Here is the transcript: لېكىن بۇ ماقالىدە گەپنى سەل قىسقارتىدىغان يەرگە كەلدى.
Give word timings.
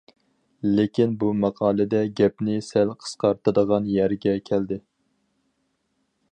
لېكىن 0.77 1.11
بۇ 1.23 1.29
ماقالىدە 1.41 2.01
گەپنى 2.21 2.57
سەل 2.69 2.95
قىسقارتىدىغان 3.03 3.93
يەرگە 3.99 4.35
كەلدى. 4.51 4.81